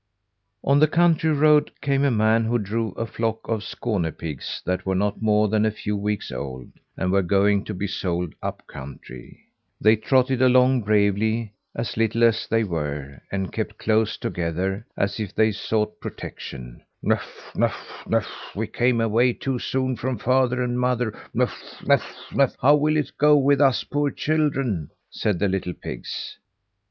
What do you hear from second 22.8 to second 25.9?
it go with us poor children?" said the little